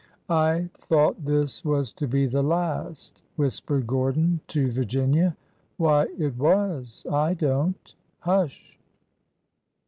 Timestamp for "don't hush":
7.35-8.79